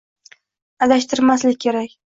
[0.87, 1.99] Adashtirmaslik kerak.